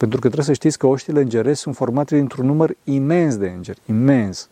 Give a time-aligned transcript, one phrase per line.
[0.00, 3.80] Pentru că trebuie să știți că oștile îngerești sunt formate dintr-un număr imens de îngeri,
[3.86, 4.48] imens.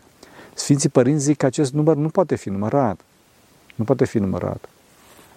[0.55, 3.01] Sfinții părinți zic că acest număr nu poate fi numărat.
[3.75, 4.69] Nu poate fi numărat.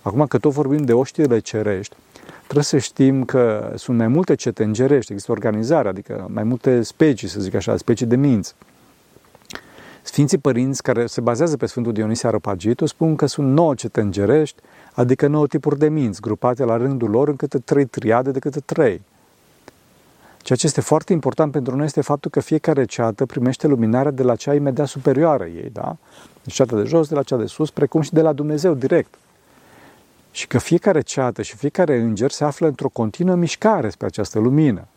[0.01, 1.95] Acum că tot vorbim de oștile cerești,
[2.43, 7.27] trebuie să știm că sunt mai multe cete îngerești, există organizare, adică mai multe specii,
[7.27, 8.55] să zic așa, specii de minți.
[10.01, 14.61] Sfinții părinți care se bazează pe Sfântul Dionisie Aropagitu spun că sunt nouă cete îngerești,
[14.93, 18.59] adică nouă tipuri de minți, grupate la rândul lor în câte trei triade de câte
[18.59, 19.01] trei.
[20.41, 24.23] Ceea ce este foarte important pentru noi este faptul că fiecare ceată primește luminarea de
[24.23, 25.97] la cea imediat superioară ei, da?
[26.43, 29.13] Deci ceata de jos, de la cea de sus, precum și de la Dumnezeu direct.
[30.31, 34.87] Și că fiecare ceată și fiecare înger se află într-o continuă mișcare spre această lumină.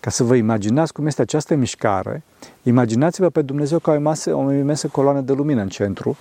[0.00, 2.22] Ca să vă imaginați cum este această mișcare,
[2.62, 6.16] imaginați-vă pe Dumnezeu ca o imensă, o imensă coloană de lumină în centru,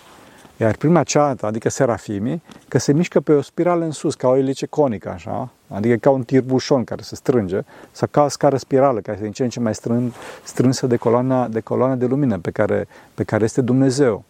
[0.61, 4.37] iar prima ceată, adică serafimii, că se mișcă pe o spirală în sus, ca o
[4.37, 7.59] elice conică, așa, adică ca un tirbușon care se strânge,
[7.91, 10.95] sau ca o scară spirală, care este din ce în ce mai strân, strânsă de
[10.95, 14.23] coloana, de coloana de lumină pe care, pe care este Dumnezeu.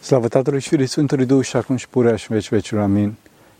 [0.00, 2.82] Slavă Tatălui și Fiului Sfântului Duh și acum și purea și veci vecilor.
[2.82, 3.14] Amin.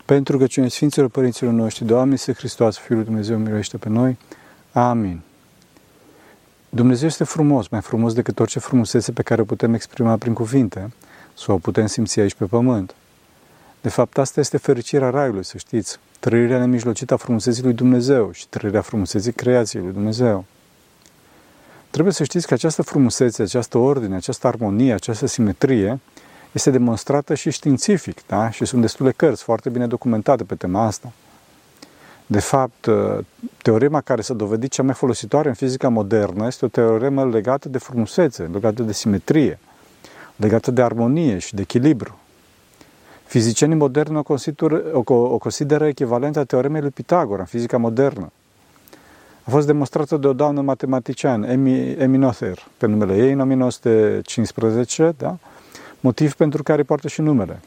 [0.05, 4.17] Pentru că cine Sfinților Părinților noștri, Doamne, să Hristos, Fiul Dumnezeu, miluiește pe noi.
[4.71, 5.21] Amin.
[6.69, 10.91] Dumnezeu este frumos, mai frumos decât orice frumusețe pe care o putem exprima prin cuvinte
[11.37, 12.95] sau o putem simți aici pe pământ.
[13.81, 18.47] De fapt, asta este fericirea Raiului, să știți, trăirea nemijlocită a frumuseții lui Dumnezeu și
[18.47, 20.45] trăirea frumuseții creației lui Dumnezeu.
[21.89, 25.99] Trebuie să știți că această frumusețe, această ordine, această armonie, această simetrie
[26.51, 28.49] este demonstrată și științific, da?
[28.49, 31.11] și sunt destule cărți foarte bine documentate pe tema asta.
[32.31, 33.17] De fapt, uh,
[33.61, 37.77] teorema care s-a dovedit cea mai folositoare în fizica modernă este o teoremă legată de
[37.77, 39.59] frumusețe, legată de simetrie,
[40.35, 42.19] legată de armonie și de echilibru.
[43.25, 48.31] Fizicienii moderni o consideră, o, o consideră echivalentă a teoremei lui Pitagora în fizica modernă.
[49.43, 55.13] A fost demonstrată de o doamnă matematician, Amy, Amy Noether, pe numele ei, în 1915,
[55.17, 55.37] da?
[55.99, 57.59] motiv pentru care poartă și numele.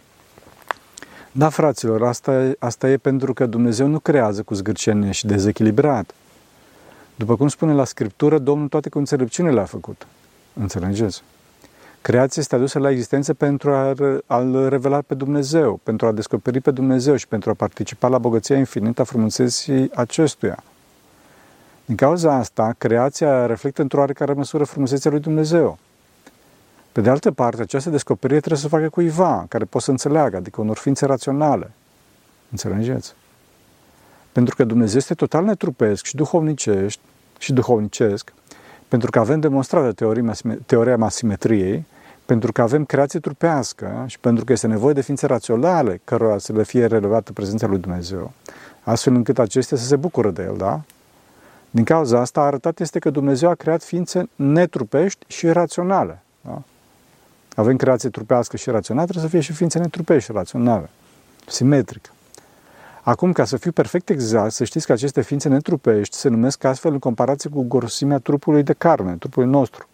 [1.35, 6.15] Da, fraților, asta, asta e pentru că Dumnezeu nu creează cu zgârcenie și dezechilibrat.
[7.17, 10.07] După cum spune la Scriptură, Domnul toate cu înțelepciune le-a făcut.
[10.55, 11.23] Înțelegeți?
[12.01, 13.95] Creația este adusă la existență pentru a,
[14.27, 18.57] a-L revela pe Dumnezeu, pentru a descoperi pe Dumnezeu și pentru a participa la bogăția
[18.57, 20.63] infinită a frumuseții acestuia.
[21.85, 25.79] Din cauza asta, creația reflectă într-o oarecare măsură frumusețea lui Dumnezeu.
[26.93, 30.61] Pe de altă parte, această descoperire trebuie să facă cuiva care poate să înțeleagă, adică
[30.61, 31.71] unor ființe raționale.
[32.51, 33.15] Înțelegeți?
[34.33, 37.01] Pentru că Dumnezeu este total netrupesc și duhovnicești
[37.39, 38.33] și duhovnicesc,
[38.89, 40.33] pentru că avem demonstrată teoria,
[40.67, 41.85] teoria asimetriei,
[42.25, 46.53] pentru că avem creație trupească și pentru că este nevoie de ființe raționale cărora să
[46.53, 48.33] le fie relevată prezența lui Dumnezeu,
[48.83, 50.81] astfel încât acestea să se bucură de el, da?
[51.71, 56.23] Din cauza asta, arătat este că Dumnezeu a creat ființe netrupești și raționale.
[57.55, 57.63] Da?
[57.63, 60.91] avem creație trupească și rațională, trebuie să fie și ființe netrupești și raționale,
[61.47, 62.11] simetrică.
[63.03, 66.93] Acum, ca să fiu perfect exact, să știți că aceste ființe netrupești se numesc astfel
[66.93, 69.87] în comparație cu grosimea trupului de carne, trupului nostru.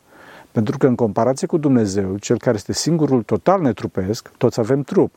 [0.52, 5.14] Pentru că în comparație cu Dumnezeu, cel care este singurul total netrupesc, toți avem trup.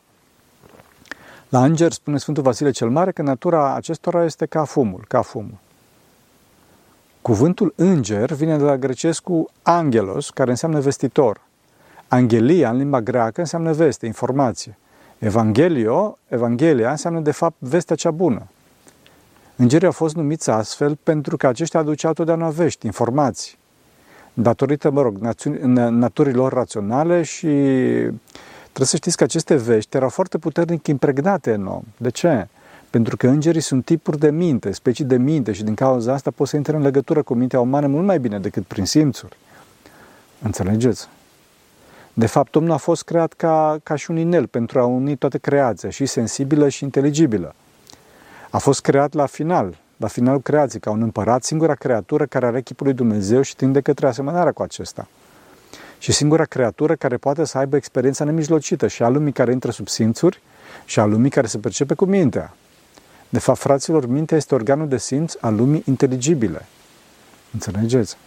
[1.50, 5.58] La înger spune Sfântul Vasile cel Mare că natura acestora este ca fumul, ca fumul.
[7.22, 11.42] Cuvântul înger vine de la grecescu angelos, care înseamnă vestitor.
[12.14, 14.78] Angelia, în limba greacă, înseamnă veste, informație.
[15.18, 18.48] Evangelio, Evanghelia, înseamnă de fapt vestea cea bună.
[19.56, 23.58] Îngerii au fost numiți astfel pentru că aceștia aduceau totdeauna vești, informații,
[24.34, 25.18] datorită, mă rog,
[25.90, 27.48] naturilor raționale și
[28.64, 31.84] trebuie să știți că aceste vești erau foarte puternic impregnate în om.
[31.98, 32.48] De ce?
[32.90, 36.48] Pentru că îngerii sunt tipuri de minte, specii de minte și din cauza asta pot
[36.48, 39.38] să intre în legătură cu mintea umană mult mai bine decât prin simțuri.
[40.42, 41.08] Înțelegeți?
[42.14, 45.38] De fapt, omul a fost creat ca, ca și un inel pentru a uni toată
[45.38, 47.56] creația, și sensibilă și inteligibilă.
[48.50, 52.62] A fost creat la final, la finalul creației, ca un împărat, singura creatură care are
[52.62, 55.08] chipul lui Dumnezeu și tinde către asemănarea cu acesta.
[55.98, 59.88] Și singura creatură care poate să aibă experiența nemijlocită și a lumii care intră sub
[59.88, 60.42] simțuri
[60.86, 62.54] și a lumii care se percepe cu mintea.
[63.30, 66.66] De fapt, fraților, mintea este organul de simț al lumii inteligibile.
[67.54, 68.18] Înțelegeți?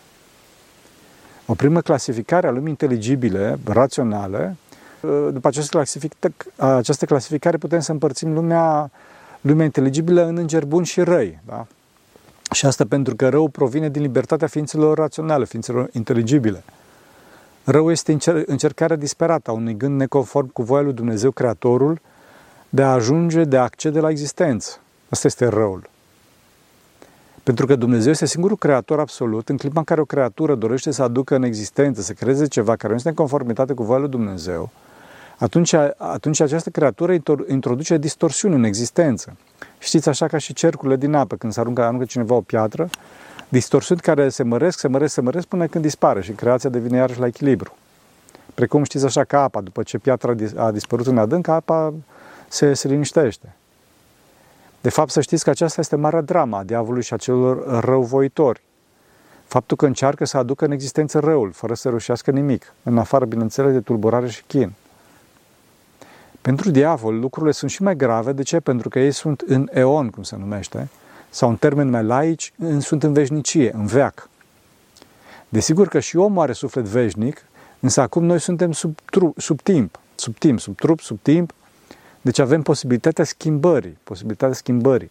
[1.46, 4.56] O primă clasificare a lumii inteligibile, raționale.
[5.31, 8.91] După această, clasific- această clasificare putem să împărțim lumea,
[9.41, 11.41] lumea inteligibilă în îngeri buni și răi.
[11.46, 11.67] Da?
[12.52, 16.62] Și asta pentru că rău provine din libertatea ființelor raționale, ființelor inteligibile.
[17.64, 22.00] Rău este încercarea disperată a unui gând neconform cu voia lui Dumnezeu, Creatorul,
[22.69, 24.79] de a ajunge, de a accede la existență.
[25.08, 25.93] Asta este răul.
[27.44, 31.02] Pentru că Dumnezeu este singurul creator absolut, în clipa în care o creatură dorește să
[31.02, 34.70] aducă în existență, să creeze ceva care nu este în conformitate cu voia lui Dumnezeu,
[35.38, 37.17] atunci, atunci această creatură
[37.49, 39.37] introduce distorsiuni în existență.
[39.79, 42.88] Știți, așa ca și cercurile din apă, când se aruncă, aruncă cineva o piatră,
[43.49, 47.20] distorsiuni care se măresc, se măresc, se măresc până când dispare și creația devine iarăși
[47.20, 47.76] la echilibru.
[48.55, 51.94] Precum știți așa ca apa, după ce piatra a dispărut în adânc, apa
[52.49, 53.55] se, se liniștește.
[54.84, 58.62] De fapt, să știți că aceasta este marea drama a diavolului și a celor răuvoitori.
[59.46, 63.72] Faptul că încearcă să aducă în existență răul, fără să reușească nimic, în afară, bineînțeles,
[63.72, 64.72] de tulburare și chin.
[66.40, 68.32] Pentru diavol, lucrurile sunt și mai grave.
[68.32, 68.60] De ce?
[68.60, 70.88] Pentru că ei sunt în eon, cum se numește,
[71.31, 74.28] sau în termeni mai laici, sunt în veșnicie, în veac.
[75.48, 77.46] Desigur că și omul are suflet veșnic,
[77.81, 81.52] însă acum noi suntem sub, trup, sub timp, sub timp, sub trup, sub timp,
[82.24, 85.10] deci avem posibilitatea schimbării, posibilitatea schimbării.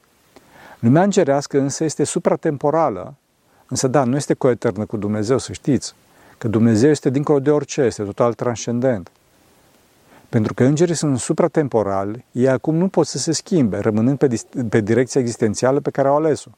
[0.79, 3.13] Lumea îngerească însă este supratemporală,
[3.67, 5.95] însă da, nu este coeternă cu Dumnezeu, să știți,
[6.37, 9.11] că Dumnezeu este dincolo de orice, este total transcendent.
[10.29, 14.81] Pentru că îngerii sunt supratemporali, ei acum nu pot să se schimbe, rămânând pe, pe
[14.81, 16.49] direcția existențială pe care au ales-o.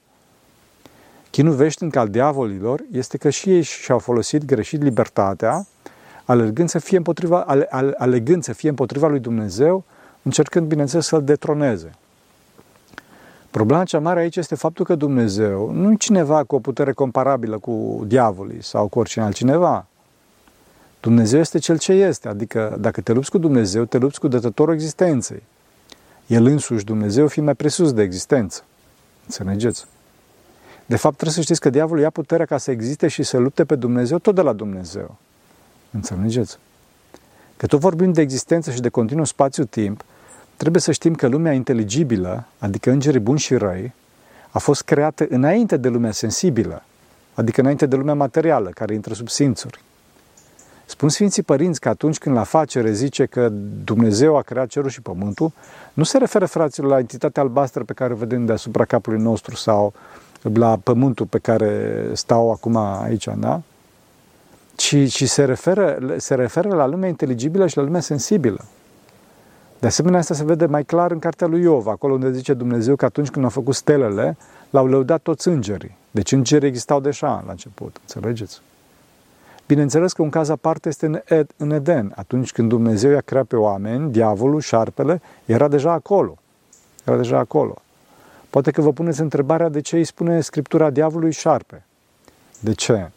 [1.30, 5.68] Chinul veșnic al diavolilor este că și ei și-au folosit greșit libertatea,
[6.26, 7.68] alegând să fie împotriva, ale,
[7.98, 9.84] alegând să fie împotriva lui Dumnezeu,
[10.26, 11.92] încercând, bineînțeles, să-l detroneze.
[13.52, 17.58] Problema cea mare aici este faptul că Dumnezeu nu e cineva cu o putere comparabilă
[17.58, 19.86] cu diavolii sau cu oricine altcineva.
[21.00, 24.74] Dumnezeu este cel ce este, adică dacă te lupți cu Dumnezeu, te lupți cu dătătorul
[24.74, 25.44] existenței.
[26.28, 28.64] El însuși, Dumnezeu, fi mai presus de existență.
[29.26, 29.86] Înțelegeți?
[30.86, 33.66] De fapt, trebuie să știți că diavolul ia puterea ca să existe și să lupte
[33.66, 35.16] pe Dumnezeu tot de la Dumnezeu.
[35.92, 36.58] Înțelegeți?
[37.58, 40.04] Că tot vorbim de existență și de continuu spațiu-timp,
[40.58, 43.94] trebuie să știm că lumea inteligibilă, adică îngerii buni și răi,
[44.50, 46.84] a fost creată înainte de lumea sensibilă,
[47.34, 49.80] adică înainte de lumea materială, care intră sub simțuri.
[50.86, 53.50] Spun Sfinții Părinți că atunci când la facere zice că
[53.84, 55.52] Dumnezeu a creat cerul și pământul,
[55.94, 59.94] nu se referă, fraților, la entitatea albastră pe care o vedem deasupra capului nostru sau
[60.42, 63.62] la pământul pe care stau acum aici, da?
[64.76, 68.66] Ci, ci se, referă, se referă la lumea inteligibilă și la lumea sensibilă.
[69.86, 72.96] De asemenea, asta se vede mai clar în cartea lui Iov, acolo unde zice Dumnezeu
[72.96, 74.38] că atunci când au făcut stelele,
[74.70, 75.98] l-au lăudat toți îngerii.
[76.12, 78.62] Deci îngerii existau deja la început, înțelegeți?
[79.68, 82.14] Bineînțeles că un caz aparte este în, Ed, în Eden.
[82.16, 86.38] Atunci când Dumnezeu i-a creat pe oameni, diavolul, șarpele, era deja acolo.
[87.04, 87.82] Era deja acolo.
[88.50, 91.84] Poate că vă puneți întrebarea de ce îi spune Scriptura diavolului șarpe.
[92.60, 93.10] De ce?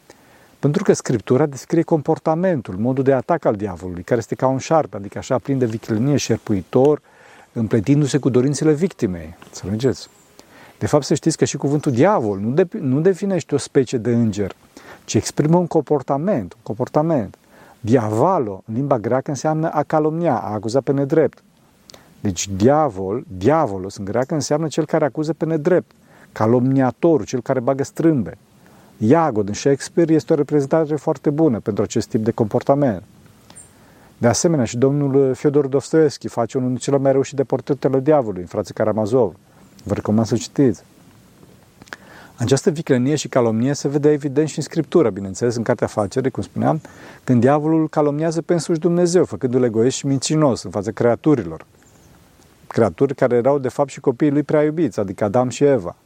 [0.59, 4.97] Pentru că Scriptura descrie comportamentul, modul de atac al diavolului, care este ca un șarpe,
[4.97, 7.01] adică așa plin de viclenie, șerpuitor,
[7.53, 9.37] împletindu-se cu dorințele victimei.
[9.45, 10.09] Înțelegeți?
[10.79, 14.11] De fapt, să știți că și cuvântul diavol nu, de, nu definește o specie de
[14.15, 14.55] înger,
[15.05, 17.37] ci exprimă un comportament, un comportament.
[17.81, 21.43] Diavolo, în limba greacă, înseamnă a calomnia, a acuza pe nedrept.
[22.21, 25.91] Deci diavol, diavolos în greacă înseamnă cel care acuză pe nedrept,
[26.33, 28.39] calomniatorul, cel care bagă strâmbe.
[28.99, 33.03] Iagod în Shakespeare este o reprezentare foarte bună pentru acest tip de comportament.
[34.19, 38.47] De asemenea, și domnul Fyodor Dostoevski face unul dintre cele mai reușite portretele diavolului în
[38.47, 39.35] frații Karamazov.
[39.85, 40.83] Vă recomand să citiți.
[42.37, 46.43] Această viclenie și calomnie se vede evident și în Scriptură, bineînțeles, în Cartea Facere, cum
[46.43, 46.81] spuneam,
[47.25, 51.67] când diavolul calomniază pe însuși Dumnezeu, făcându-l egoist și mincinos în fața creaturilor.
[52.67, 55.97] Creaturi care erau, de fapt, și copiii lui prea iubiți, adică Adam și Eva.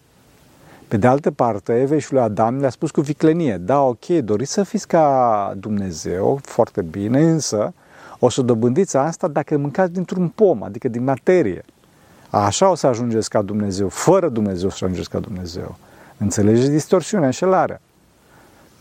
[0.92, 4.52] Pe de altă parte, Eva și lui Adam le-a spus cu viclenie, da, ok, doriți
[4.52, 7.72] să fiți ca Dumnezeu, foarte bine, însă
[8.18, 11.64] o să dobândiți asta dacă mâncați dintr-un pom, adică din materie.
[12.30, 15.76] Așa o să ajungeți ca Dumnezeu, fără Dumnezeu să ajungeți ca Dumnezeu.
[16.16, 17.80] Înțelegeți distorsiunea, înșelarea.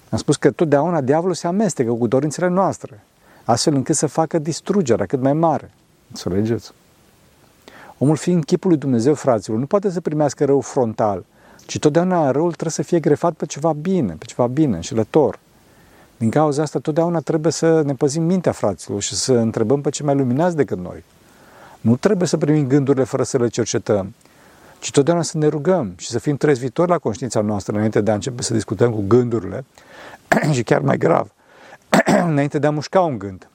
[0.10, 3.03] Am spus că totdeauna diavolul se amestecă cu dorințele noastre,
[3.44, 5.72] astfel încât să facă distrugerea cât mai mare.
[6.10, 6.72] Înțelegeți?
[7.98, 11.25] Omul fiind chipul lui Dumnezeu, fraților, nu poate să primească rău frontal,
[11.65, 15.39] ci totdeauna răul trebuie să fie grefat pe ceva bine, pe ceva bine, înșelător.
[16.18, 20.03] Din cauza asta, totdeauna trebuie să ne păzim mintea, fraților, și să întrebăm pe ce
[20.03, 21.03] mai luminați decât noi.
[21.82, 24.13] Nu trebuie să primim gândurile fără să le cercetăm,
[24.80, 28.13] ci totdeauna să ne rugăm și să fim trezvitori la conștiința noastră înainte de a
[28.13, 29.65] începe să discutăm cu gândurile
[30.53, 31.32] și chiar mai grav,
[32.32, 33.50] înainte de a mușca un gând,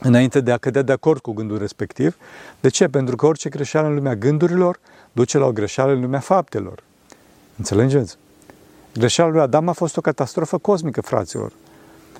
[0.00, 2.16] înainte de a cădea de acord cu gândul respectiv.
[2.60, 2.88] De ce?
[2.88, 4.80] Pentru că orice greșeală în lumea gândurilor
[5.12, 6.82] duce la o greșeală în lumea faptelor.
[7.58, 8.16] Înțelegeți?
[8.94, 11.52] Greșeala lui Adam a fost o catastrofă cosmică, fraților.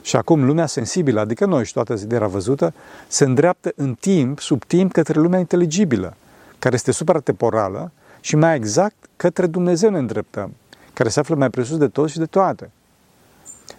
[0.02, 2.75] Și acum lumea sensibilă, adică noi și toată ziderea văzută,
[3.09, 6.16] se îndreaptă în timp, sub timp, către lumea inteligibilă,
[6.59, 10.54] care este supratemporală și mai exact către Dumnezeu ne îndreptăm,
[10.92, 12.71] care se află mai presus de tot și de toate.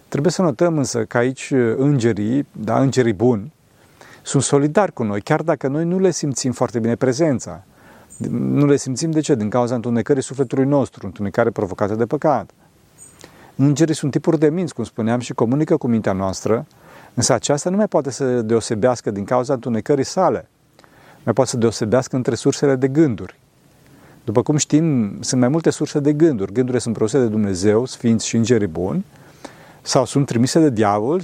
[0.08, 3.52] Trebuie să notăm însă că aici îngerii, da, îngerii buni,
[4.22, 7.64] sunt solidari cu noi, chiar dacă noi nu le simțim foarte bine prezența.
[8.28, 9.34] Nu le simțim de ce?
[9.34, 12.50] Din cauza întunecării sufletului nostru, întunecare provocată de păcat.
[13.56, 16.66] Îngerii sunt tipuri de minți, cum spuneam, și comunică cu mintea noastră,
[17.14, 20.48] însă aceasta nu mai poate să deosebească din cauza întunecării sale.
[21.24, 23.38] Mai poate să deosebească între sursele de gânduri.
[24.24, 26.52] După cum știm, sunt mai multe surse de gânduri.
[26.52, 29.04] Gândurile sunt produse de Dumnezeu, sfinți și îngeri buni,
[29.82, 31.22] sau sunt trimise de diavol,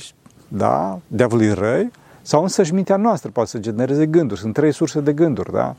[0.48, 1.90] da, diavolii răi,
[2.22, 4.40] sau însă și mintea noastră poate să genereze gânduri.
[4.40, 5.76] Sunt trei surse de gânduri, da?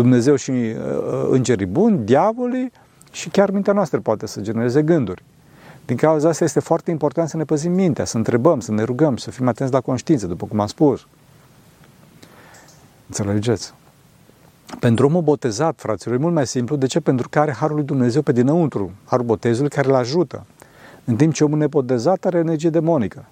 [0.00, 2.72] Dumnezeu și uh, uh, îngerii buni, diavolii
[3.12, 5.22] și chiar mintea noastră poate să genereze gânduri.
[5.84, 9.16] Din cauza asta este foarte important să ne păzim mintea, să întrebăm, să ne rugăm,
[9.16, 11.06] să fim atenți la conștiință, după cum am spus.
[13.06, 13.74] Înțelegeți?
[14.80, 16.76] Pentru omul botezat, fraților, e mult mai simplu.
[16.76, 17.00] De ce?
[17.00, 20.46] Pentru că are Harul lui Dumnezeu pe dinăuntru, Harul botezului care îl ajută.
[21.04, 23.24] În timp ce omul nebotezat are energie demonică.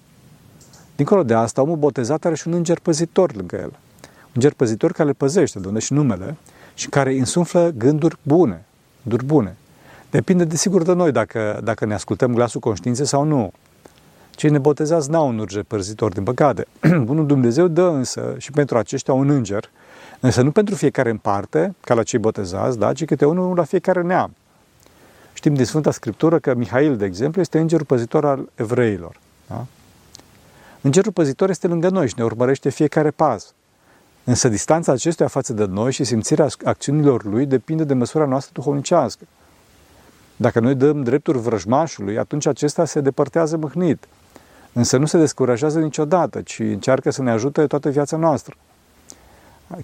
[0.95, 3.71] Dincolo de asta, omul botezat are și un înger păzitor lângă el.
[3.71, 6.37] Un înger păzitor care le păzește, de unde și numele,
[6.79, 8.65] și care însuflă gânduri bune,
[9.01, 9.55] gânduri bune.
[10.09, 13.51] Depinde desigur de noi dacă, dacă ne ascultăm glasul conștiinței sau nu.
[14.31, 16.67] Cei nebotezați n-au un înger părzitor, din păcate.
[17.03, 19.69] Bunul Dumnezeu dă însă și pentru aceștia un înger,
[20.19, 23.63] însă nu pentru fiecare în parte, ca la cei botezați, da, ci câte unul la
[23.63, 24.35] fiecare neam.
[25.33, 29.19] Știm din Sfânta Scriptură că Mihail, de exemplu, este îngerul păzitor al evreilor.
[29.47, 29.65] Da?
[30.81, 33.53] Îngerul păzitor este lângă noi și ne urmărește fiecare pas.
[34.29, 39.25] Însă distanța acestuia față de noi și simțirea acțiunilor lui depinde de măsura noastră duhovnicească.
[40.35, 44.07] Dacă noi dăm drepturi vrăjmașului, atunci acesta se depărtează mâhnit.
[44.73, 48.55] Însă nu se descurajează niciodată, ci încearcă să ne ajute toată viața noastră.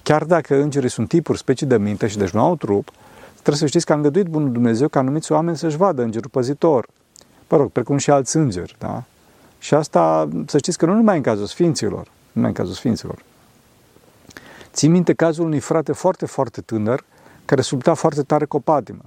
[0.03, 2.91] Chiar dacă îngerii sunt tipuri, specii de minte și deci nu au trup,
[3.33, 6.87] trebuie să știți că a îngăduit Bunul Dumnezeu ca anumiți oameni să-și vadă îngerul păzitor.
[7.49, 9.03] Mă rog, precum și alți îngeri, da?
[9.59, 13.25] Și asta, să știți că nu numai în cazul Sfinților, nu numai în cazul Sfinților.
[14.75, 17.03] Țin minte cazul unui frate foarte, foarte tânăr,
[17.46, 19.03] care subta foarte tare cu o patimă.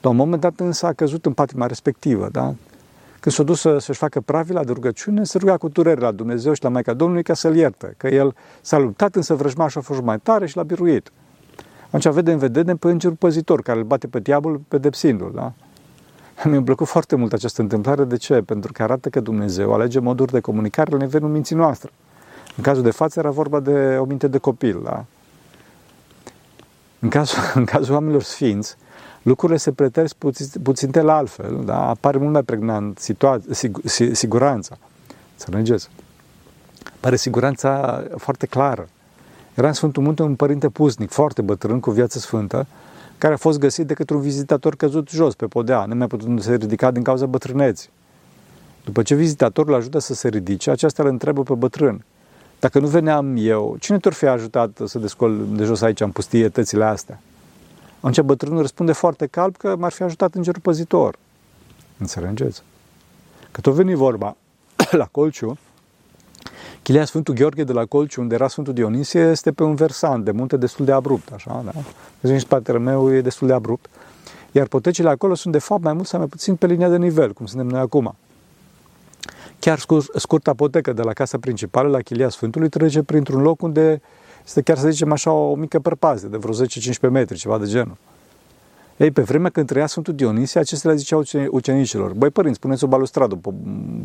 [0.00, 2.54] La un moment dat însă a căzut în patima respectivă, da?
[3.20, 6.52] Când s-a dus să, să-și facă pravila de rugăciune, se ruga cu durere la Dumnezeu
[6.52, 10.02] și la Maica Domnului ca să-l ierte, că el s-a luptat, însă vrăjmașul a fost
[10.02, 11.12] mai tare și l-a biruit.
[11.86, 15.52] Atunci vedem, vedem pe îngerul păzitor care îl bate pe diavolul pedepsindu-l, da?
[16.44, 18.04] Mi-a plăcut foarte mult această întâmplare.
[18.04, 18.34] De ce?
[18.34, 21.90] Pentru că arată că Dumnezeu alege moduri de comunicare la nivelul minții noastre.
[22.56, 24.80] În cazul de față era vorba de o minte de copil.
[24.84, 25.04] Da?
[26.98, 28.76] În, cazul, în cazul oamenilor sfinți,
[29.22, 31.62] lucrurile se pretesc puțin, puțin de la altfel.
[31.64, 31.88] Da?
[31.88, 34.76] Apare mult mai pregnant situa- sig- siguranța.
[35.38, 35.88] Înțelegeți?
[37.00, 38.88] Pare siguranța foarte clară.
[39.54, 42.66] Era în Sfântul Munte un părinte pusnic, foarte bătrân, cu viață sfântă,
[43.18, 46.48] care a fost găsit de către un vizitator căzut jos pe podea, nemai putând să
[46.48, 47.90] se ridica din cauza bătrâneții.
[48.84, 52.04] După ce vizitatorul ajută să se ridice, aceasta îl întreabă pe bătrân.
[52.62, 56.84] Dacă nu veneam eu, cine te-ar fi ajutat să descol de jos aici, în pustietățile
[56.84, 57.20] astea?
[57.96, 61.16] Atunci bătrânul răspunde foarte calm că m-ar fi ajutat îngerul păzitor.
[61.98, 62.62] Înțelegeți?
[63.50, 64.36] Că tot veni vorba
[64.90, 65.58] la Colciu,
[66.82, 70.30] Chilia Sfântul Gheorghe de la Colciu, unde era Sfântul Dionisie, este pe un versant de
[70.30, 71.72] munte destul de abrupt, așa, da?
[72.20, 73.90] Deci în spatele meu e destul de abrupt.
[74.52, 77.32] Iar potecile acolo sunt de fapt mai mult sau mai puțin pe linia de nivel,
[77.32, 78.14] cum suntem noi acum.
[79.64, 84.00] Chiar scurt, scurta potecă de la casa principală, la Chilia Sfântului, trece printr-un loc unde
[84.44, 87.96] este chiar să zicem așa o mică părpază de vreo 10-15 metri, ceva de genul.
[88.96, 92.86] Ei, pe vremea când trăia Sfântul Dionisie, acestea le ziceau ucenicilor, băi părinți, puneți o
[92.86, 93.50] balustradă pe,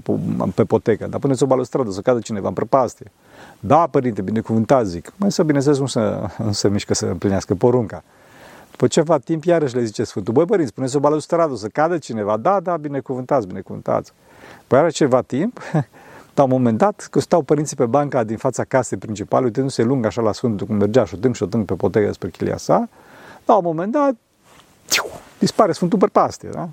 [0.03, 0.11] pe,
[0.55, 3.11] pe potecă, dar puneți o balustradă să cadă cineva în prăpastie.
[3.59, 5.13] Da, părinte, binecuvântat, zic.
[5.15, 5.99] Mai să bineînțeles nu se,
[6.37, 8.03] nu se mișcă să împlinească porunca.
[8.77, 12.37] După ceva timp, iarăși le zice Sfântul, băi părinți, puneți o balustradă să cadă cineva.
[12.37, 14.13] Da, da, binecuvântați, binecuvântați.
[14.67, 15.59] Păi are ceva timp,
[16.35, 20.05] la un moment dat, că stau părinții pe banca din fața casei principale, uitându-se lung
[20.05, 22.89] așa la Sfântul, cum mergea șotând, șotând pe potecă spre chilia sa,
[23.45, 24.15] la un moment dat,
[25.39, 26.69] dispare Sfântul Bărpastie, da?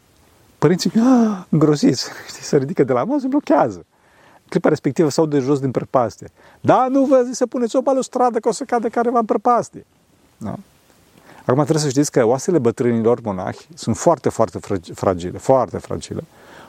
[0.59, 3.87] Părinții, ah, îngroziți, știi, se ridică de la masă, blochează.
[4.49, 6.31] Clipa respectivă sau de jos din prăpastie.
[6.61, 9.87] Da, nu vă zic să puneți o balustradă că o să cadă careva în prăpastie.
[10.37, 10.55] Da?
[11.47, 14.59] Acum trebuie să știți că oasele bătrânilor monahi sunt foarte, foarte
[14.95, 16.25] fragile, foarte fragile.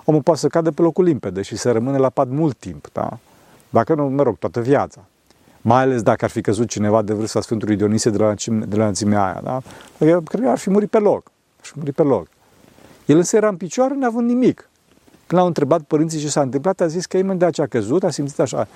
[0.05, 3.17] Omul poate să cadă pe locul limpede și să rămâne la pad mult timp, da?
[3.69, 5.05] Dacă nu, mă rog, toată viața.
[5.61, 8.81] Mai ales dacă ar fi căzut cineva de vârsta Sfântului Dionisie de la, de la
[8.81, 9.61] înălțimea aia, da?
[10.05, 12.27] Eu cred că ar fi murit pe loc și muri pe loc.
[13.05, 14.69] El însă era în picioare neavând nimic.
[15.27, 18.09] Când l-au întrebat părinții ce s-a întâmplat, a zis că imediat ce a căzut, a
[18.09, 18.67] simțit așa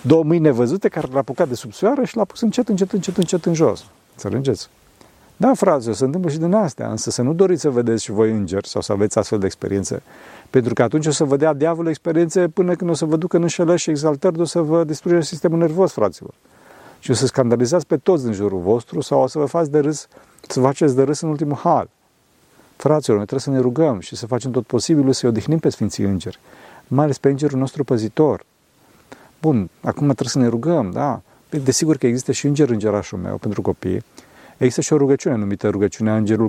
[0.00, 3.16] două mâini nevăzute care l-a apucat de sub soară și l-a pus încet, încet, încet,
[3.16, 3.84] încet în jos.
[4.14, 4.68] Înțelegeți?
[5.40, 8.30] Da, frate, se întâmplă și din astea, însă să nu doriți să vedeți și voi
[8.30, 10.02] îngeri sau să aveți astfel de experiențe,
[10.50, 13.36] pentru că atunci o să vă dea diavolul experiențe până când o să vă ducă
[13.36, 16.34] în înșelări și exaltări, o să vă distruge sistemul nervos, fraților.
[16.98, 19.78] Și o să scandalizați pe toți din jurul vostru sau o să vă faceți de
[19.78, 20.08] râs,
[20.48, 21.88] să vă faceți de râs în ultimul hal.
[22.76, 26.04] Fraților, noi trebuie să ne rugăm și să facem tot posibilul să-i odihnim pe Sfinții
[26.04, 26.38] Îngeri,
[26.88, 28.44] mai ales pe Îngerul nostru păzitor.
[29.40, 31.20] Bun, acum trebuie să ne rugăm, da?
[31.48, 34.04] Păi, desigur că există și Înger Îngerașul meu pentru copii.
[34.58, 36.48] Există și o rugăciune numită rugăciunea, îngerul,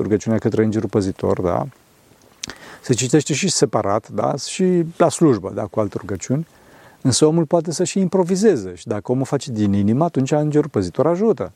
[0.00, 1.66] rugăciunea către Îngerul păzitor, da?
[2.82, 4.34] Se citește și separat, da?
[4.36, 5.62] Și la slujbă, da?
[5.62, 6.46] Cu alte rugăciuni.
[7.00, 11.06] Însă omul poate să și improvizeze și dacă omul face din inimă, atunci Îngerul păzitor
[11.06, 11.52] ajută.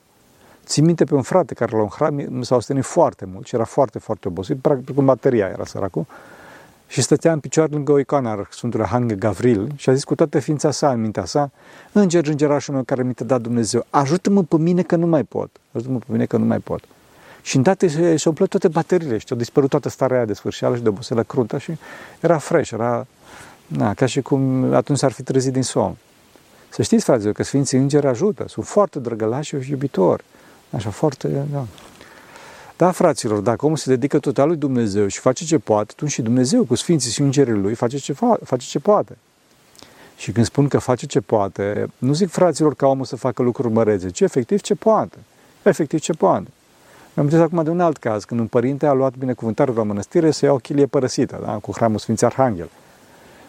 [0.65, 3.65] Țin minte pe un frate care la un hram s-a ostenit foarte mult și era
[3.65, 6.07] foarte, foarte obosit, practic cum bateria era săracul,
[6.87, 10.15] și stătea în picioare lângă o icoană a Sfântului Hangă Gavril și a zis cu
[10.15, 11.51] toată ființa sa, în mintea sa,
[11.93, 15.51] Înger, îngerașul meu care mi te dat Dumnezeu, ajută-mă pe mine că nu mai pot,
[15.73, 16.85] ajută-mă pe mine că nu mai pot.
[17.43, 20.77] Și îndată se, se umplă toate bateriile și a dispărut toată starea aia de sfârșială
[20.77, 21.73] și de oboseală cruntă și
[22.21, 23.07] era fresh, era
[23.67, 25.97] na, ca și cum atunci s-ar fi trezit din somn.
[26.69, 30.25] Să știți, fraților, că Sfinții Îngeri ajută, sunt foarte drăgălași și iubitori.
[30.71, 31.67] Așa, foarte, da.
[32.77, 36.23] Da, fraților, dacă omul se dedică total lui Dumnezeu și face ce poate, atunci și
[36.23, 39.17] Dumnezeu cu Sfinții și Îngerii Lui face ce, fa- face ce poate.
[40.17, 43.73] Și când spun că face ce poate, nu zic fraților ca omul să facă lucruri
[43.73, 45.17] mărețe, ci efectiv ce poate.
[45.63, 46.49] Efectiv ce poate.
[47.15, 50.31] Mi-am zis acum de un alt caz, când un părinte a luat binecuvântare la mănăstire
[50.31, 52.69] să ia o chilie părăsită, da, cu hramul Sfinții Arhanghel.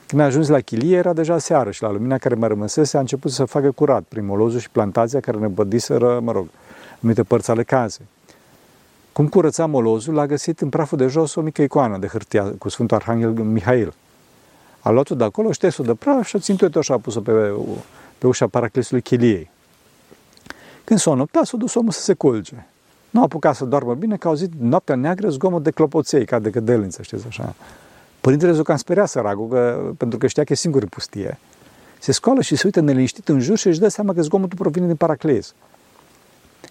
[0.07, 2.99] Când a ajuns la chilie, era deja seară și la lumina care mă rămăsese a
[2.99, 6.47] început să facă curat prin molozul și plantația care ne bădiseră, mă rog,
[6.99, 8.05] anumite părți ale casei.
[9.15, 12.69] Cum curăța molozul, l-a găsit în praful de jos o mică icoană de hârtie cu
[12.69, 13.93] Sfântul Arhanghel Mihail.
[14.79, 17.31] A luat-o de acolo, șters-o de praf și a ținut-o așa, a pus-o pe,
[18.17, 19.49] pe ușa paraclisului chiliei.
[20.83, 22.67] Când s-a noptat, s-a dus omul să se culce.
[23.09, 26.39] Nu a apucat să doarmă bine, că a auzit noaptea neagră zgomot de clopoței, ca
[26.39, 27.55] de cădelință, știți așa.
[28.21, 31.39] Părintele Zucan speria săracul, că, pentru că știa că e singur în pustie.
[31.99, 34.85] Se scoală și se uită neliniștit în jur și își dă seama că zgomotul provine
[34.85, 35.53] din paraclis.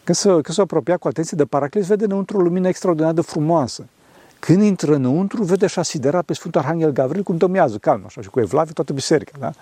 [0.05, 3.21] Când se, când se apropia cu atenție de paraclis, vede înăuntru o lumină extraordinar de
[3.21, 3.87] frumoasă.
[4.39, 8.29] Când intră înăuntru, vede așa sidera pe Sfântul Arhanghel Gavril cum domează, calm, așa, și
[8.29, 9.53] cu evlavie toată biserica, da?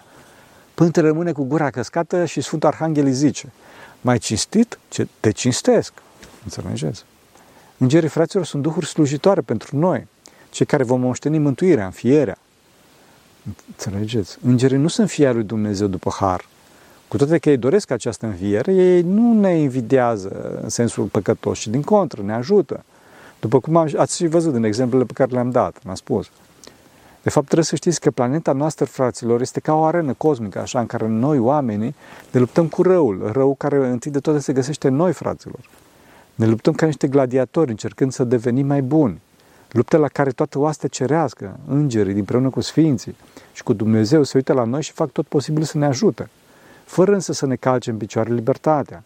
[0.75, 3.53] Până rămâne cu gura căscată și Sfântul Arhanghel îi zice,
[4.01, 5.93] mai cinstit, ce te cinstesc.
[6.45, 7.05] Înțelegeți?
[7.77, 10.07] Îngerii fraților sunt duhuri slujitoare pentru noi,
[10.51, 12.39] cei care vom moșteni mântuirea, înfierea.
[13.69, 14.39] Înțelegeți?
[14.45, 16.45] Îngerii nu sunt fii lui Dumnezeu după har.
[17.13, 21.67] Cu toate că ei doresc această înviere, ei nu ne invidiază în sensul păcătos, ci
[21.67, 22.85] din contră, ne ajută.
[23.41, 26.31] După cum am, ați și văzut în exemplele pe care le-am dat, am spus.
[27.23, 30.81] De fapt, trebuie să știți că planeta noastră, fraților, este ca o arenă cosmică, așa,
[30.81, 31.95] în care noi, oamenii,
[32.31, 35.61] ne luptăm cu răul, rău care întâi de toate se găsește în noi, fraților.
[36.35, 39.21] Ne luptăm ca niște gladiatori, încercând să devenim mai buni.
[39.71, 43.17] Luptă la care toată oastea cerească, îngerii, împreună cu sfinții
[43.53, 46.29] și cu Dumnezeu, se uită la noi și fac tot posibil să ne ajute
[46.93, 49.05] fără însă să ne calce în picioare libertatea.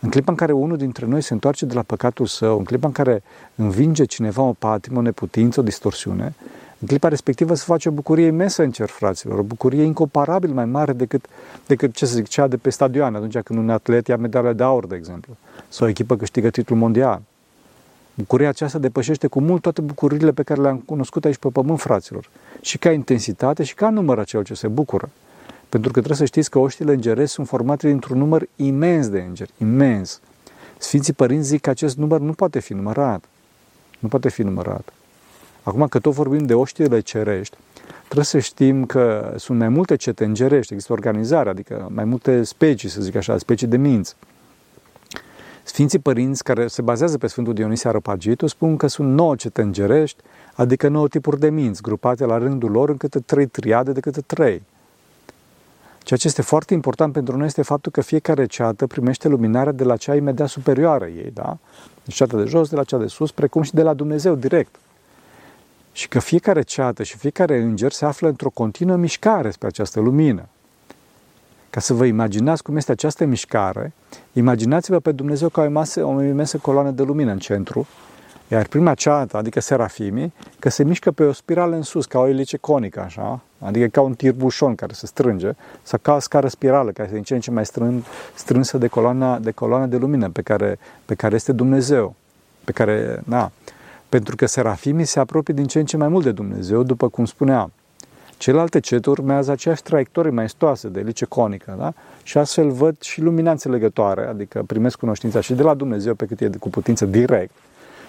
[0.00, 2.86] În clipa în care unul dintre noi se întoarce de la păcatul său, în clipa
[2.86, 3.22] în care
[3.54, 6.34] învinge cineva o patimă, o neputință, o distorsiune,
[6.78, 10.64] în clipa respectivă se face o bucurie imensă în cer, fraților, o bucurie incomparabil mai
[10.64, 11.26] mare decât,
[11.66, 14.62] decât ce să zic, cea de pe stadioane, atunci când un atlet ia medalia de
[14.62, 15.36] aur, de exemplu,
[15.68, 17.22] sau o echipă câștigă titlul mondial.
[18.14, 22.28] Bucuria aceasta depășește cu mult toate bucurile pe care le-am cunoscut aici pe pământ, fraților,
[22.60, 25.08] și ca intensitate și ca număr a celor ce se bucură.
[25.70, 29.52] Pentru că trebuie să știți că oștile îngerești sunt formate dintr-un număr imens de îngeri,
[29.58, 30.20] imens.
[30.78, 33.24] Sfinții părinți zic că acest număr nu poate fi numărat.
[33.98, 34.92] Nu poate fi numărat.
[35.62, 37.56] Acum că tot vorbim de oștile cerești,
[38.04, 42.88] trebuie să știm că sunt mai multe cete îngerești, există organizare, adică mai multe specii,
[42.88, 44.16] să zic așa, specii de minți.
[45.62, 50.22] Sfinții părinți care se bazează pe Sfântul Dionisie Aropagitu spun că sunt nouă cete îngerești,
[50.54, 54.20] adică nouă tipuri de minți, grupate la rândul lor în câte trei triade de câte
[54.20, 54.62] trei.
[56.10, 59.84] Ceea ce este foarte important pentru noi este faptul că fiecare ceată primește luminarea de
[59.84, 61.58] la cea imediat superioară ei, da?
[62.04, 64.74] Deci ceata de jos, de la cea de sus, precum și de la Dumnezeu direct.
[65.92, 70.48] Și că fiecare ceată și fiecare înger se află într-o continuă mișcare spre această lumină.
[71.70, 73.92] Ca să vă imaginați cum este această mișcare,
[74.32, 77.86] imaginați-vă pe Dumnezeu ca o imensă, o imensă coloană de lumină în centru,
[78.48, 82.28] iar prima ceată, adică serafimii, că se mișcă pe o spirală în sus, ca o
[82.28, 85.50] elice conică, așa, adică ca un tirbușon care se strânge,
[85.82, 88.86] sau ca o scară spirală, care este din ce în ce mai strân, strânsă de
[88.86, 92.14] coloana, de coloana de lumină pe care, pe care este Dumnezeu,
[92.64, 93.52] pe care, na,
[94.08, 97.24] pentru că serafimii se apropie din ce în ce mai mult de Dumnezeu, după cum
[97.24, 97.72] spuneam.
[98.36, 101.92] Celelalte ceturi urmează aceeași traiectorie maestoasă de elice conică, da?
[102.22, 106.40] și astfel văd și lumina înțelegătoare, adică primesc cunoștința și de la Dumnezeu pe cât
[106.40, 107.54] e cu putință direct,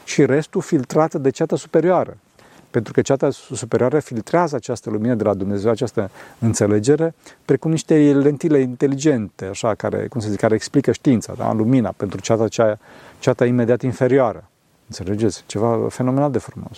[0.03, 2.17] și restul filtrată de ceata superioară.
[2.71, 7.13] Pentru că ceata superioară filtrează această lumină de la Dumnezeu, această înțelegere,
[7.45, 11.53] precum niște lentile inteligente, așa, care, cum să zic, care explică știința, da?
[11.53, 12.79] lumina, pentru ceata, cea,
[13.19, 14.43] ceata imediat inferioară.
[14.88, 15.43] Înțelegeți?
[15.45, 16.77] Ceva fenomenal de frumos.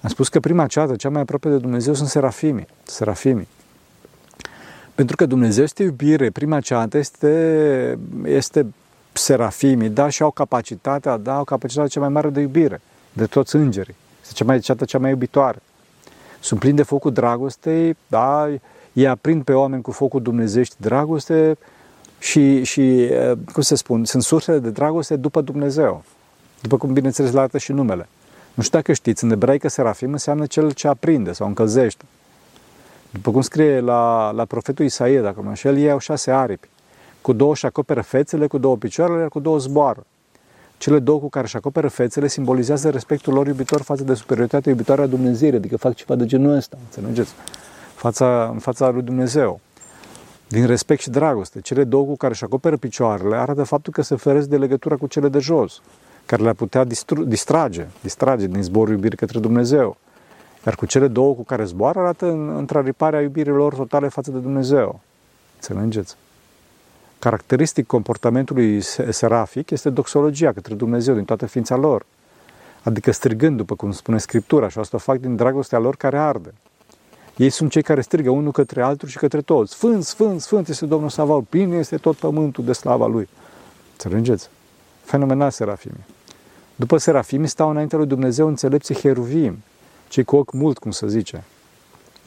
[0.00, 2.66] Am spus că prima ceată, cea mai aproape de Dumnezeu, sunt serafimii.
[2.82, 3.48] serafimii.
[4.94, 8.66] Pentru că Dumnezeu este iubire, prima ceată este, este
[9.12, 12.80] serafimii, da, și au capacitatea, da, au capacitatea cea mai mare de iubire,
[13.12, 13.94] de toți îngerii.
[14.24, 15.58] Este cea mai, ceată cea mai iubitoare.
[16.40, 18.48] Sunt plini de focul dragostei, da,
[18.92, 21.56] ei aprind pe oameni cu focul dumnezești dragoste
[22.18, 23.10] și, și,
[23.52, 26.04] cum se spun, sunt sursele de dragoste după Dumnezeu.
[26.60, 28.08] După cum, bineînțeles, le arată și numele.
[28.54, 32.04] Nu știu dacă știți, în ebraică serafim înseamnă cel ce aprinde sau încălzește.
[33.10, 36.68] După cum scrie la, la profetul Isaia, dacă mă înșel, ei au șase aripi.
[37.20, 40.06] Cu două își acoperă fețele, cu două picioarele, iar cu două zboară.
[40.78, 45.02] Cele două cu care își acoperă fețele simbolizează respectul lor iubitor față de superioritatea iubitoare
[45.02, 47.32] a Dumnezeirii, adică fac ceva de genul ăsta, înțelegeți?
[47.94, 49.60] Fața, în fața lui Dumnezeu.
[50.48, 51.60] Din respect și dragoste.
[51.60, 55.06] Cele două cu care își acoperă picioarele arată faptul că se feresc de legătura cu
[55.06, 55.80] cele de jos
[56.26, 59.96] care le-ar putea distru- distrage, distrage din zborul iubirii către Dumnezeu.
[60.66, 64.38] Iar cu cele două cu care zboară arată în, întrariparea iubirii lor totale față de
[64.38, 65.00] Dumnezeu.
[65.54, 66.16] Înțelegeți?
[67.24, 72.06] Caracteristic comportamentului serafic este doxologia către Dumnezeu din toată ființa lor.
[72.82, 76.54] Adică strigând, după cum spune Scriptura, și asta o fac din dragostea lor care arde.
[77.36, 79.72] Ei sunt cei care strigă unul către altul și către toți.
[79.72, 83.28] Sfânt, sfânt, sfânt este Domnul Savaul, plin este tot pământul de slava Lui.
[83.92, 84.48] Înțelegeți?
[85.02, 86.04] Fenomenal serafimii.
[86.76, 89.62] După serafimi stau înaintea lui Dumnezeu înțelepții heruvim,
[90.08, 91.44] cei cu ochi mult, cum să zice,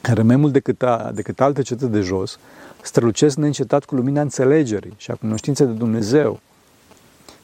[0.00, 2.38] care mai mult decât, a, decât alte cetăți de jos,
[2.82, 6.40] strălucesc neîncetat cu lumina înțelegerii și a cunoștinței de Dumnezeu.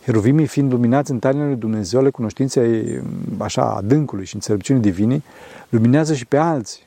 [0.04, 3.02] Heruvimii fiind luminați în tainele lui Dumnezeu ale cunoștinței
[3.38, 5.22] așa adâncului și înțelepciunii divine,
[5.68, 6.82] luminează și pe alții.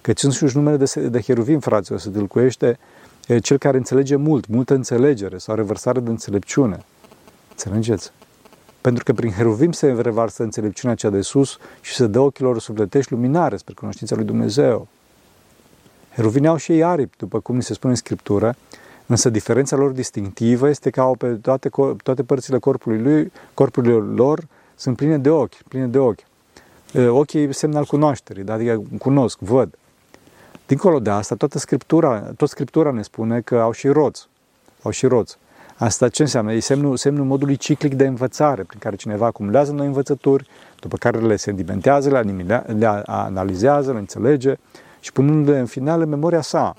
[0.00, 2.78] Că sunt și numele de, de heruvim, fraților, se dâlcuiește
[3.40, 6.84] cel care înțelege mult, multă înțelegere sau revărsare de înțelepciune.
[7.50, 8.12] Înțelegeți?
[8.80, 13.12] Pentru că prin heruvim se revarsă înțelepciunea cea de sus și se dă ochilor sufletești
[13.12, 14.88] luminare spre cunoștința lui Dumnezeu.
[16.14, 18.56] Heruvimii au și ei aripi, după cum ni se spune în Scriptură,
[19.06, 21.70] însă diferența lor distinctivă este că au pe toate,
[22.02, 26.20] toate părțile corpului, lui, corpului lor sunt pline de ochi, pline de ochi.
[27.08, 29.74] Ochii semn al cunoașterii, adică cunosc, văd.
[30.66, 34.28] Dincolo de asta, toată Scriptura, tot Scriptura ne spune că au și roți.
[34.82, 35.36] Au și roți.
[35.76, 36.52] Asta ce înseamnă?
[36.52, 40.48] E semnul, semnul modului ciclic de învățare, prin care cineva acumulează noi învățături,
[40.80, 44.56] după care le sedimentează, le, le analizează, le înțelege
[45.04, 46.74] și punându-le în final în memoria sa.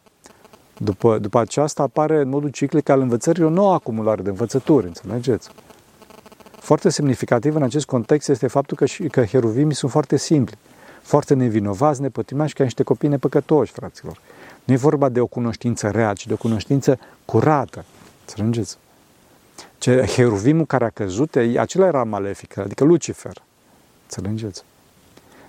[0.77, 5.49] După, după aceasta apare în modul ciclic al învățării o nouă acumulare de învățături, înțelegeți?
[6.59, 10.57] Foarte semnificativ în acest context este faptul că, că heruvimii sunt foarte simpli,
[11.01, 14.19] foarte nevinovați, nepătimași, ca niște copii nepăcătoși, fraților.
[14.63, 17.85] Nu e vorba de o cunoștință rea, ci de o cunoștință curată.
[18.19, 18.77] Înțelegeți?
[19.77, 23.43] Ce heruvimul care a căzut, acela era malefic, adică Lucifer.
[24.03, 24.63] Înțelegeți?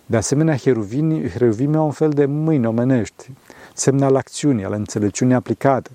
[0.07, 3.31] De asemenea, heruvimii, heruvimii au un fel de mâini omenești,
[3.75, 5.91] semne al acțiunii, al înțelepciunii aplicate,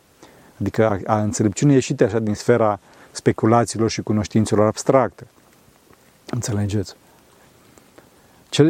[0.59, 2.79] adică a, a înțelepciunii ieșite așa din sfera
[3.11, 5.27] speculațiilor și cunoștințelor abstracte.
[6.29, 6.95] Înțelegeți?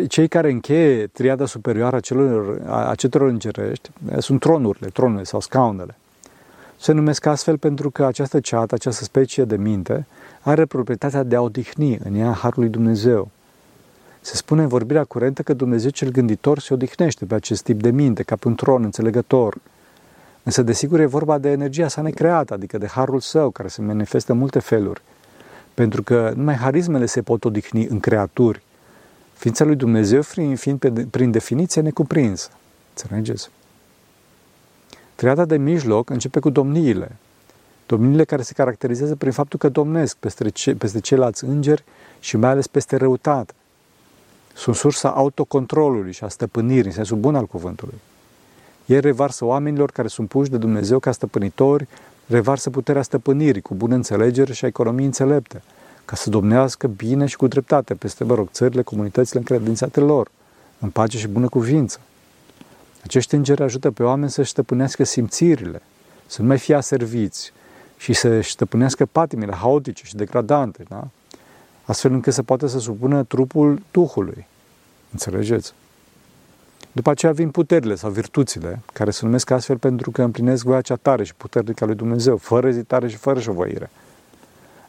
[0.07, 5.95] Cei care încheie triada superioară a, celor, a acetor îngerești sunt tronurile, tronurile sau scaunele.
[6.77, 10.05] Se numesc astfel pentru că această ceată, această specie de minte,
[10.41, 13.29] are proprietatea de a odihni în ea Harul lui Dumnezeu.
[14.21, 17.89] Se spune în vorbirea curentă că Dumnezeu cel gânditor se odihnește pe acest tip de
[17.89, 19.57] minte, ca pe un tron înțelegător.
[20.43, 24.31] Însă, desigur, e vorba de energia sa necreată, adică de harul său, care se manifestă
[24.31, 25.01] în multe feluri.
[25.73, 28.61] Pentru că numai harismele se pot odihni în creaturi.
[29.33, 30.79] Ființa lui Dumnezeu fiind,
[31.09, 32.49] prin definiție necuprinsă.
[32.89, 33.49] Înțelegeți?
[35.15, 37.15] Triada de mijloc începe cu domniile.
[37.85, 41.83] Domniile care se caracterizează prin faptul că domnesc peste, ce, peste ceilalți îngeri
[42.19, 43.53] și mai ales peste răutate.
[44.53, 47.99] Sunt sursa autocontrolului și a stăpânirii, în sensul bun al cuvântului.
[48.85, 51.87] Ei revarsă oamenilor care sunt puși de Dumnezeu ca stăpânitori,
[52.27, 55.61] revarsă puterea stăpânirii cu bună înțelegere și a economii înțelepte,
[56.05, 60.31] ca să domnească bine și cu dreptate peste, mă rog, țările, comunitățile încredințate lor,
[60.79, 61.99] în pace și bună cuvință.
[63.03, 65.81] Acești îngeri ajută pe oameni să-și stăpânească simțirile,
[66.25, 67.53] să nu mai fie aserviți
[67.97, 70.83] și să-și stăpânească patimile haotice și degradante.
[70.87, 71.07] Da?
[71.91, 74.47] Astfel încât să poată să supună trupul Duhului.
[75.11, 75.73] Înțelegeți?
[76.91, 80.95] După aceea vin puterile sau virtuțile, care se numesc astfel pentru că împlinesc voia cea
[80.95, 83.89] tare și puternică a lui Dumnezeu, fără ezitare și fără șovăire.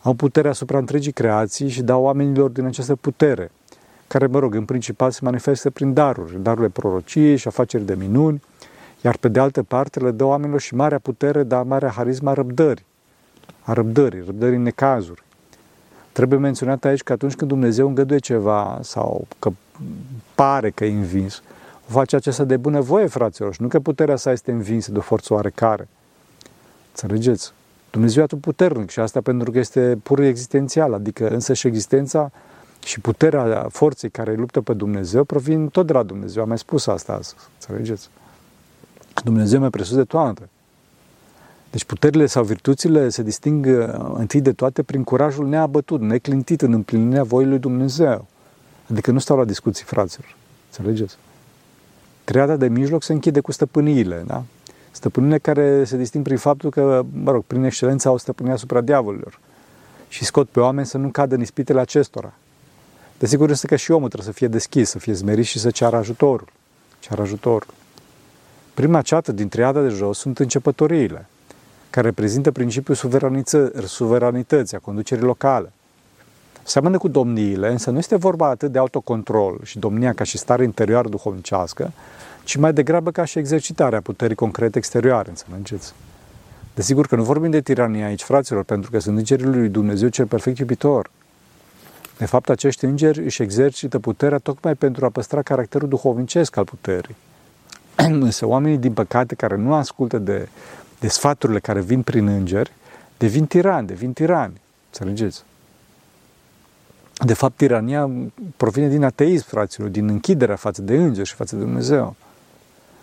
[0.03, 3.51] Au putere asupra întregii creații și dau oamenilor din această putere,
[4.07, 8.43] care, mă rog, în principal se manifestă prin daruri, darurile prorociei și afaceri de minuni,
[9.01, 12.85] iar pe de altă parte le dă oamenilor și marea putere, dar marea harisma răbdării,
[13.63, 15.23] a răbdării, răbdării în necazuri.
[16.13, 19.51] Trebuie menționat aici că atunci când Dumnezeu îngăduie ceva sau că
[20.35, 21.43] pare că e învins,
[21.89, 24.99] o face acesta de bună voie, fraților, și nu că puterea sa este învinsă de
[24.99, 25.89] o forță oarecare.
[26.89, 27.53] Înțelegeți?
[27.91, 32.31] Dumnezeu e atât puternic și asta pentru că este pur existențial, adică însă și existența
[32.85, 36.43] și puterea forței care luptă pe Dumnezeu provin tot de la Dumnezeu.
[36.43, 38.09] Am mai spus asta azi, înțelegeți?
[39.25, 40.49] Dumnezeu mai presus de toate.
[41.73, 46.73] Deci puterile sau virtuțile se disting uh, întâi de toate prin curajul neabătut, neclintit în
[46.73, 48.27] împlinirea voii lui Dumnezeu.
[48.91, 50.37] Adică nu stau la discuții, fraților.
[50.67, 51.17] Înțelegeți?
[52.25, 54.43] Triada de mijloc se închide cu stăpâniile, da?
[54.91, 59.39] Stăpânile care se disting prin faptul că, mă rog, prin excelență au stăpânirea asupra diavolilor
[60.09, 62.33] și scot pe oameni să nu cadă în ispitele acestora.
[63.19, 65.97] Desigur este că și omul trebuie să fie deschis, să fie zmerit și să ceară
[65.97, 66.49] ajutorul.
[66.99, 67.75] Ceară ajutorul.
[68.75, 71.27] Prima ceată din triada de jos sunt începătoriile,
[71.93, 72.97] care reprezintă principiul
[73.87, 75.73] suveranității, a conducerii locale.
[76.63, 80.65] Seamănă cu domniile, însă nu este vorba atât de autocontrol și domnia ca și stare
[80.65, 81.93] interioară duhovnicească,
[82.45, 85.93] ci mai degrabă ca și exercitarea puterii concrete exterioare, înțelegeți?
[86.75, 90.27] Desigur că nu vorbim de tiranie aici, fraților, pentru că sunt îngerii lui Dumnezeu cel
[90.27, 91.11] perfect iubitor.
[92.19, 97.17] De fapt, acești îngeri își exercită puterea tocmai pentru a păstra caracterul duhovnicesc al puterii.
[98.27, 100.49] Însă oamenii, din păcate, care nu ascultă de,
[101.03, 102.73] de sfaturile care vin prin îngeri,
[103.17, 104.61] devin tirani, devin tirani.
[104.87, 105.45] Înțelegeți?
[107.25, 108.11] De fapt, tirania
[108.57, 112.15] provine din ateism, fraților, din închiderea față de îngeri și față de Dumnezeu.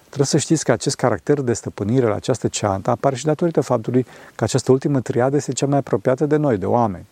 [0.05, 4.05] Trebuie să știți că acest caracter de stăpânire la această ceantă apare și datorită faptului
[4.35, 7.05] că această ultimă triadă este cea mai apropiată de noi, de oameni.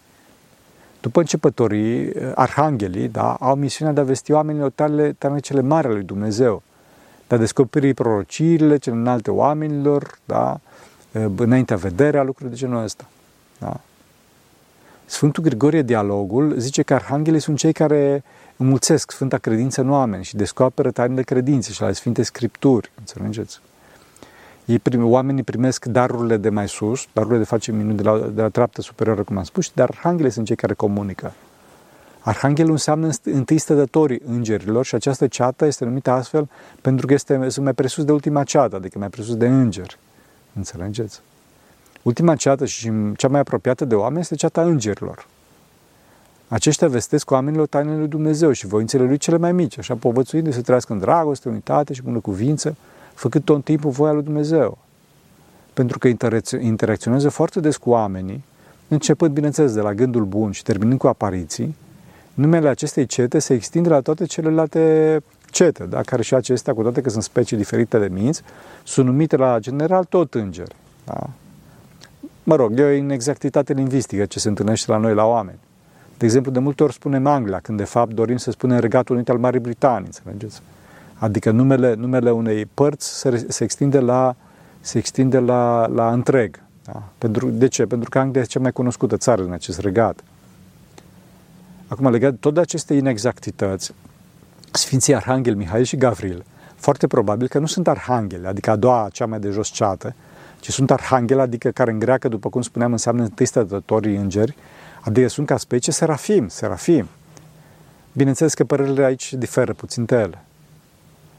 [1.02, 5.96] După începătorii, arhanghelii da, au misiunea de a vesti oamenilor tale, tale cele mari ale
[5.96, 6.62] lui Dumnezeu,
[7.28, 10.60] de a descoperi prorociile cele înalte oamenilor, da,
[11.36, 13.06] înaintea vederea, lucruri de genul ăsta.
[13.60, 13.80] Da.
[15.06, 18.24] Sfântul Grigorie Dialogul zice că arhanghelii sunt cei care
[18.58, 22.92] înmulțesc Sfânta Credință în oameni și descoperă tainele credinței și ale Sfinte Scripturi.
[22.98, 23.60] Înțelegeți?
[24.66, 28.42] Ei prim, oamenii primesc darurile de mai sus, darurile de face minuni de la, de
[28.42, 31.34] la treaptă superioară, cum am spus, dar arhanghelii sunt cei care comunică.
[32.20, 36.50] Arhanghelul înseamnă întâi stădătorii îngerilor și această ceată este numită astfel
[36.82, 40.00] pentru că este, sunt mai presus de ultima ceată, adică mai presus de îngeri.
[40.58, 41.22] Înțelegeți?
[42.02, 45.28] Ultima ceată și cea mai apropiată de oameni este ceata îngerilor.
[46.48, 50.62] Aceștia vestesc oamenilor tainele lui Dumnezeu și voințele lui cele mai mici, așa povățuindu să
[50.62, 52.76] trăiască în dragoste, unitate și bună cuvință,
[53.14, 54.78] făcând tot timpul voia lui Dumnezeu.
[55.74, 56.08] Pentru că
[56.60, 58.44] interacționează foarte des cu oamenii,
[58.88, 61.76] începând, bineînțeles, de la gândul bun și terminând cu apariții,
[62.34, 66.02] numele acestei cete se extinde la toate celelalte cete, da?
[66.02, 68.42] care și acestea, cu toate că sunt specii diferite de minți,
[68.84, 70.76] sunt numite la general tot îngeri.
[71.06, 71.30] Da?
[72.44, 75.60] Mă rog, e o inexactitate lingvistică ce se întâlnește la noi, la oameni.
[76.18, 79.30] De exemplu, de multe ori spunem Anglia, când de fapt dorim să spunem Regatul Unit
[79.30, 80.62] al Marii Britanii, înțelegeți?
[81.14, 84.36] Adică numele, numele unei părți se, se extinde la,
[84.80, 86.60] se extinde la, la întreg.
[86.86, 87.04] Da?
[87.18, 87.86] Pentru, de ce?
[87.86, 90.24] Pentru că Anglia este cea mai cunoscută țară în acest regat.
[91.88, 93.94] Acum, legat tot de aceste inexactități,
[94.78, 99.26] Sfinții Arhanghel Mihail și Gavril, foarte probabil că nu sunt arhangheli, adică a doua, cea
[99.26, 100.16] mai de jos ceată,
[100.60, 104.56] ci sunt arhangheli, adică care în greacă, după cum spuneam, înseamnă întâi stătătorii îngeri,
[105.02, 107.08] adică sunt ca specie serafim, serafim.
[108.14, 110.42] Bineînțeles că părerile aici diferă puțin de ele.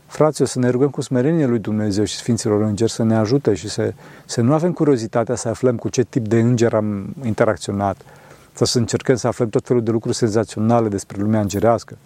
[0.07, 3.69] Fraților, să ne rugăm cu smerenie lui Dumnezeu și Sfinților Îngeri să ne ajute și
[3.69, 3.93] să,
[4.25, 7.97] să nu avem curiozitatea să aflăm cu ce tip de înger am interacționat,
[8.53, 11.97] sau să încercăm să aflăm tot felul de lucruri senzaționale despre lumea îngerească,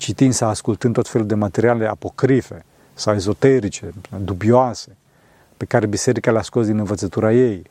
[0.00, 3.92] citind sau ascultând tot felul de materiale apocrife sau ezoterice,
[4.24, 4.96] dubioase,
[5.56, 7.62] pe care biserica le-a scos din învățătura ei.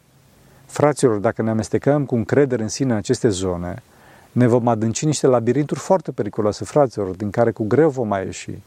[0.65, 3.83] Fraților, dacă ne amestecăm cu încredere în sine în aceste zone,
[4.31, 8.57] ne vom adânci niște labirinturi foarte periculoase, fraților, din care cu greu vom mai ieși.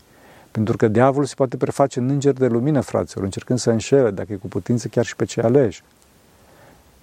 [0.51, 4.33] Pentru că diavolul se poate preface în înger de lumină, fraților, încercând să înșele, dacă
[4.33, 5.83] e cu putință, chiar și pe cei aleși.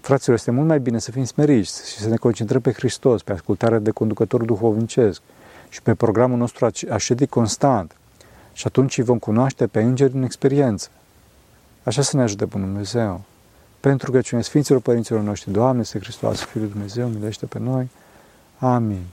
[0.02, 3.32] Fraților, este mult mai bine să fim smeriți și să ne concentrăm pe Hristos, pe
[3.32, 5.22] ascultarea de conducător duhovnicesc
[5.70, 7.96] și pe programul nostru ascetic constant.
[8.54, 10.90] Și atunci îi vom cunoaște pe îngeri în experiență.
[11.84, 13.22] Așa să ne ajute Bunul Dumnezeu.
[13.80, 17.90] Pentru că cine Sfinților Părinților noștri, Doamne, este Hristos, Fiul Dumnezeu, milește pe noi.
[18.60, 19.04] Amin.